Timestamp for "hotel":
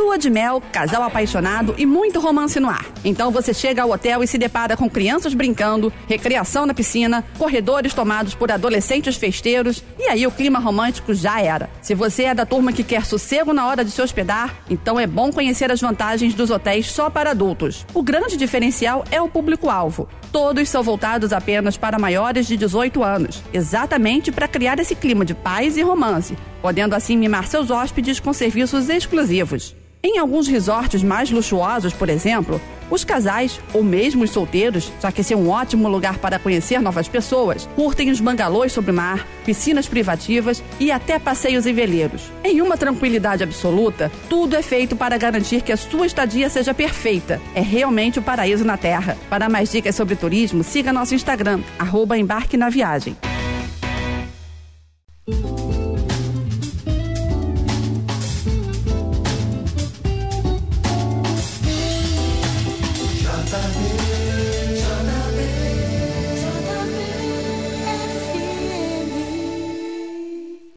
3.90-4.24